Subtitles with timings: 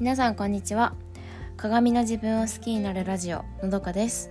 [0.00, 0.94] 皆さんこんにちは。
[1.58, 4.30] 鏡の自分を好きになるラジオのどかです。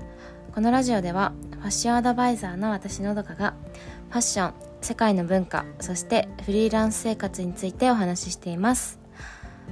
[0.52, 3.54] このラジオではファッションアドバイザーの私のどかが
[4.10, 9.00] ファッション世界の文化そしてフリーランス生活についてお話ししています。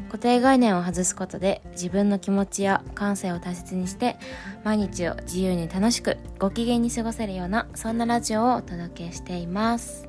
[0.09, 4.17] 固定概念を外すことで自分の気持ちや感性を大切にして
[4.63, 10.07] 毎日を自由に楽しくご機嫌に過ごせるようなそんなラジオをお届けしています。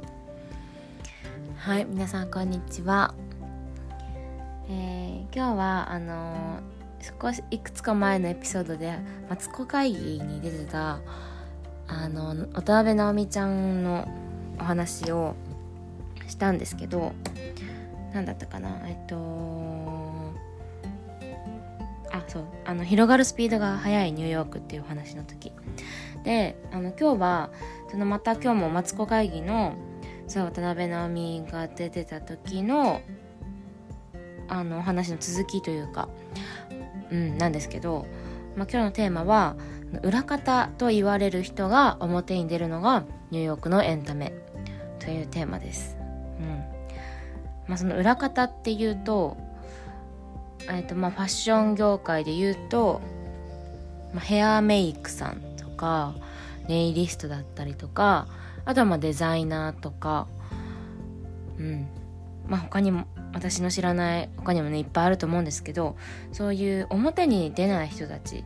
[1.57, 3.15] はい皆さんこんにちは。
[4.71, 8.99] えー、今日はあのー、少しいくつか前のエピソードで
[9.31, 11.01] マツコ会議に出てた
[11.87, 14.07] あの渡辺直美ちゃんの
[14.61, 15.35] お話を
[16.27, 17.13] したんですけど
[18.13, 18.83] 何だったかな？
[18.87, 19.17] えっと
[22.13, 25.53] あそうあの広がるスピードが速いニューヨークっていうお話の時。
[26.25, 27.51] であの今日は
[27.91, 29.77] そのまた今日もマツコ会議の
[30.27, 33.01] そう渡辺直美が出てた時の
[34.49, 36.09] あの話の続きというか、
[37.11, 38.07] うん、なんですけど、
[38.57, 39.57] まあ、今日のテーマは
[40.03, 44.33] 裏方と言われる人が表に出るのがニューヨークのエンタメ
[44.99, 45.97] というテーマです。
[46.41, 46.79] うん
[47.67, 49.37] まあ、その裏方っていうと,、
[50.63, 53.01] えーとまあ、ファッション業界で言うと、
[54.15, 56.15] まあ、ヘアメイクさんとか
[56.67, 58.27] ネイリストだったりとか
[58.65, 60.27] あとはまあデザイナーとか、
[61.59, 61.89] うん
[62.47, 65.97] まあ、他にも私の知らない他にもねいっぱいあると思うんですけど
[66.33, 68.45] そういう表に出ない人たち。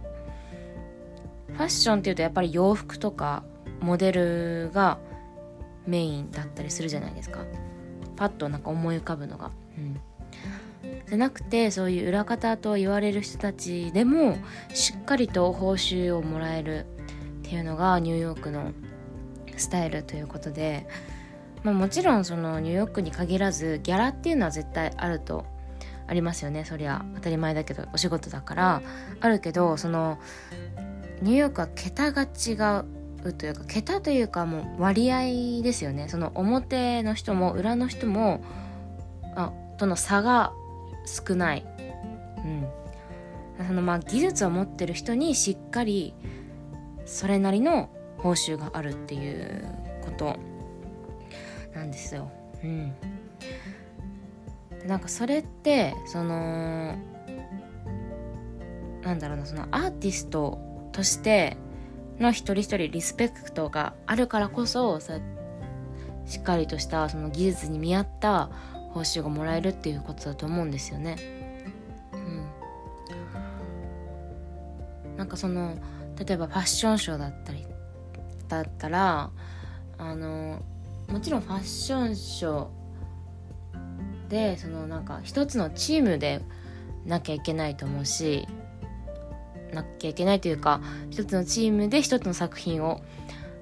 [1.49, 3.45] ファッションっていうとやっぱり洋服とか
[3.81, 4.99] モデルが
[5.87, 7.41] メインだったりするじゃないですか。
[8.17, 9.51] パッとなんか思い浮かぶのが。
[9.77, 10.01] うん。
[11.07, 14.39] じゃなくてそういう裏方と言われる人たちでも
[14.73, 18.73] しっかりと報酬をもらえるっていうのがニューヨークの
[19.57, 20.87] スタイルということで
[21.65, 25.45] まあ、もちろんそのニューヨークに限らずギャラっていうのは絶対あると
[26.07, 26.65] ありますよね。
[26.65, 28.83] そりゃ当たり前だけどお仕事だから。
[29.21, 30.19] あるけどその
[31.23, 32.27] ニューヨークは桁が違
[33.25, 36.09] うというか桁というかもう割合ですよね。
[36.09, 38.43] その表の人も裏の人も
[39.37, 40.53] あとの差が
[41.07, 41.65] 少ない、
[43.59, 46.15] うん、そのまあ技術を持ってる人にしっかり
[47.05, 49.65] それなりの報酬があるっていう
[50.05, 50.52] こと。
[51.75, 52.31] なんですよ。
[52.63, 52.93] うん、
[54.81, 56.97] でなんかそれってその
[59.03, 60.59] なんだろうなそのアーティスト
[60.93, 61.57] として
[62.19, 65.19] の一人一人リスペクトがあるからこそさ
[66.27, 68.51] しっかりとしたその技術に見合った
[68.93, 71.17] 報酬がもらえるっていうことだと思うんですよね。
[72.13, 72.47] うん、
[75.17, 75.77] なんかその
[76.25, 77.67] 例えばファッションショーだったり
[78.49, 79.31] だったら
[79.99, 80.63] あの
[81.13, 86.41] もちろんファッションショーでそのなんか一つのチームで
[87.05, 88.49] なきゃいけないと思うし
[89.75, 90.81] なきゃいけないというか
[91.11, 93.03] 一つのチームで一つの作品を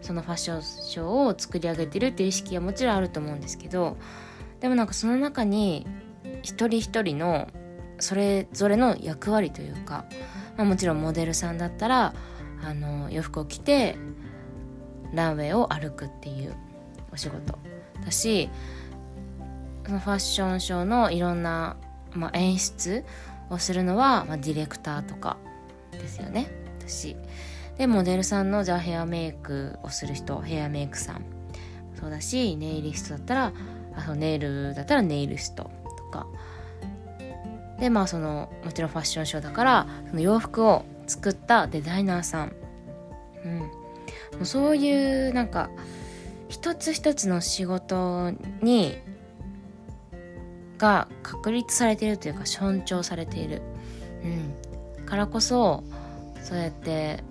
[0.00, 3.96] そのファッションショーを作り上げてるっていう意識はもちろんあると思うんですけど
[4.60, 5.88] でもなんかその中に
[6.42, 7.48] 一人一人の
[7.98, 10.04] それぞれの役割というか、
[10.56, 12.14] まあ、もちろんモデルさんだったら
[12.62, 13.96] あの洋服を着て
[15.12, 16.54] ランウェイを歩くっていう
[17.12, 17.58] お仕事
[18.04, 18.50] だし
[19.84, 21.76] そのファッションショーのいろんな、
[22.14, 23.04] まあ、演出
[23.50, 25.36] をするのは、まあ、ディレクターとか
[25.90, 26.48] ですよね。
[26.78, 27.16] 私。
[27.76, 31.24] でモデルさんのじゃあヘアメイクをする人ヘアメイクさん。
[31.98, 33.52] そうだしネイリストだったら
[33.96, 36.26] あのネイルだったらネイリストとか。
[37.80, 42.52] でまあそのもちろんファッションショーだからその洋服を作ったデザイナーさん。
[43.44, 43.58] うん。
[43.58, 43.68] も
[44.42, 45.70] うそういうなんか
[46.50, 48.98] 一つ一つの仕事に
[50.78, 53.62] が確立されているというか尊重されている、
[54.98, 55.84] うん、からこそ
[56.42, 57.22] そうやって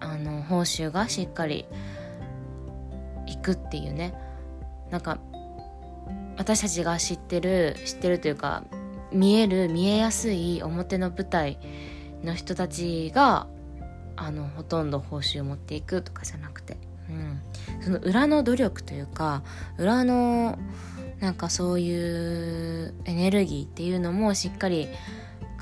[0.00, 1.66] あの報酬がしっかり
[3.26, 4.14] いくっていうね。
[4.90, 5.18] なんか
[6.38, 8.64] 私たちが知ってる知ってるというか
[9.12, 11.58] 見える見えやすい表の舞台
[12.22, 13.46] の人たちが
[14.16, 16.87] あのほとんど報酬を持っていくとかじゃなくて。
[17.08, 17.40] うん、
[17.82, 19.42] その裏の努力というか
[19.78, 20.58] 裏の
[21.20, 24.88] なんかそういうエネルギーっていうのもしっかり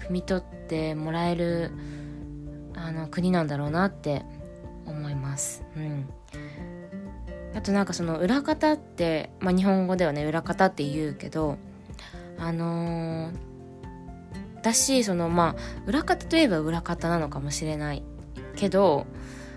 [0.09, 1.71] 汲み取ってもらえる
[2.75, 4.25] あの国なんだろうなって
[4.87, 5.65] 思います。
[5.77, 6.07] うん、
[7.55, 11.57] あとなんかその裏方って、まあ、日本語ではね裏方って言うけど
[12.39, 13.33] あのー、
[14.57, 18.03] 私そのまあ裏方といえば裏方なのかもしれない
[18.57, 19.07] けど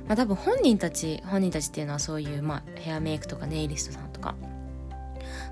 [0.09, 4.33] まあ、多分本人たち本人たちっていうのはそういう、まあ、ヘアメイクとかネイリストさんとか、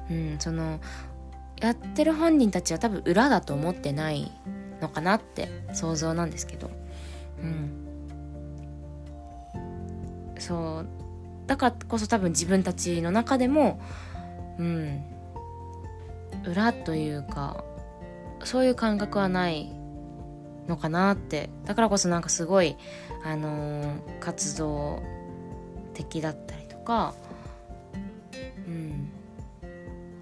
[0.10, 0.80] うん、その
[1.62, 4.32] やってる本人たちは多分裏だと思ってない
[4.82, 6.72] のかなって想像なんですけど。
[7.42, 7.84] うん。
[10.40, 10.88] そう
[11.48, 13.80] だからこそ多分自分たちの中でも
[14.58, 15.04] うん。
[16.48, 17.64] 裏というか
[18.44, 19.77] そういう感覚はない
[20.68, 21.50] のかなって。
[21.66, 22.78] だからこそなんかすごい
[23.24, 25.02] あのー、活動
[25.94, 27.14] 的だったりとか
[28.68, 29.10] うん。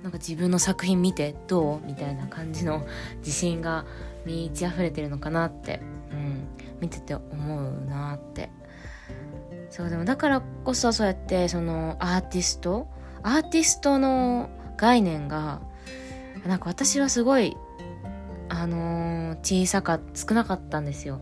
[0.04, 2.86] なんか自分の作品見てどうみたいな感じの
[3.18, 3.86] 自信が
[4.24, 5.82] 満ち溢れてるのかなって、
[6.12, 6.48] うん、
[6.80, 8.52] 見てて思うなって。
[9.72, 12.88] そうでもだからこそそうやってそのアーティスト？
[13.24, 15.60] アーティストの概念が
[16.46, 17.58] なんか私はすごい
[18.50, 21.20] あのー、小さか少なかったんですよ。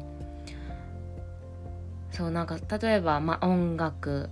[2.11, 4.29] そうなんか例えば、ま、音楽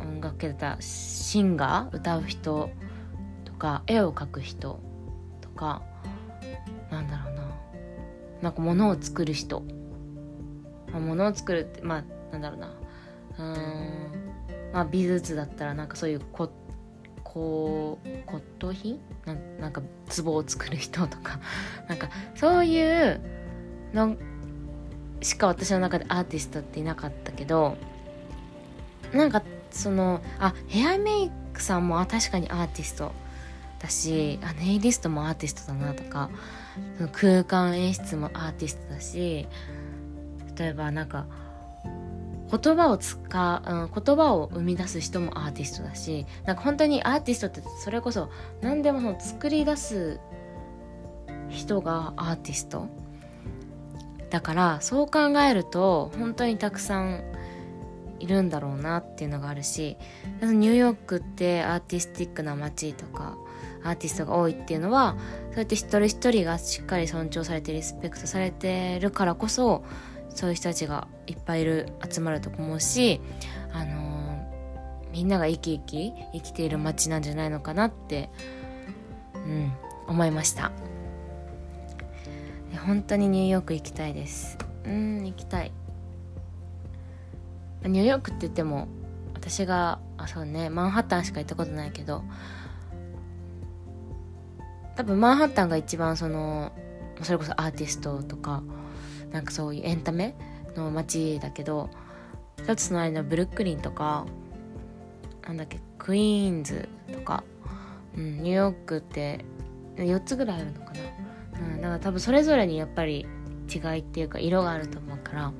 [0.00, 2.70] 音楽系だったらシンガー歌う人
[3.44, 4.80] とか絵を描く人
[5.40, 5.82] とか
[6.90, 7.44] なんだろうな。
[8.42, 9.62] なんか物を作る人、
[10.92, 12.70] まあ、物を作るってまあなんだろうな。
[13.38, 14.72] うん。
[14.72, 16.50] まあ美術だったらなんかそういうこ
[17.34, 19.00] こう骨董品？
[19.60, 19.82] なんか
[20.16, 21.40] 壺を作る人とか。
[21.88, 23.20] なんかそういう
[23.92, 24.16] の
[25.20, 27.76] しか私の中でアーティストっていなかったけど
[29.12, 33.12] なんかそのあヘアメイクさんも確かにアーティスト
[33.80, 36.30] だしあネイリストもアーティストだなとか
[36.98, 39.46] その空間演出もアーティストだし
[40.56, 41.26] 例えばなんか
[42.58, 48.30] 言葉を使う、うん、言葉を生み出す人もアーティストだしなんか本当にアーティストってそれこそ
[48.60, 50.20] 何でもその作り出す
[51.48, 52.88] 人がアーティスト
[54.30, 57.22] だからそう考えると本当にたくさん
[58.18, 59.96] いるんだろうなっていうのがあるし
[60.40, 63.36] ニューヨークってアーティスティックな街とか
[63.84, 65.16] アーティストが多いっていうのは
[65.50, 69.84] そうやって一人一人がしっかり尊重されてリスペクトされてるからこそ
[70.34, 73.20] そういう人たちがいっぱいいる集まると思うし、
[73.72, 78.30] あのー、みんなが生き生き生きている街なんじゃないのかなって、
[79.34, 79.72] うん、
[80.08, 80.72] 思いました。
[82.86, 84.58] 本当にニューヨーク行きたいです。
[84.84, 85.72] うん行きたい。
[87.84, 88.88] ニューヨークって言っても
[89.34, 92.24] 私があそうねマンハッタンしか行ったことないけど
[94.96, 96.72] 多分マンハッタンが一番その
[97.22, 98.62] それこそアーティストとか
[99.34, 100.36] なんかそういうエンタメ
[100.76, 101.90] の街だけど
[102.62, 104.26] 一つ隣のブルックリンとか
[105.44, 107.42] なんだっけクイーンズとか、
[108.16, 109.44] うん、ニューヨークって
[109.96, 111.00] 4つぐらいあるのかな、
[111.60, 113.26] うん、だから多分それぞれにやっぱり
[113.72, 115.52] 違いっていうか色があると思うから、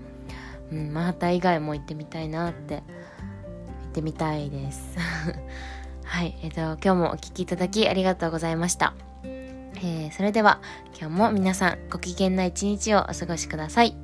[0.71, 4.97] うん、マハタ以外も行ってみたいなって行ってみたいです。
[6.05, 8.95] はいえっ、ー、と今日もお聴きいただきありがとうございました。
[9.77, 10.61] えー、それでは
[10.99, 14.04] 今日も皆さんご機嫌な一日をお過ごしください。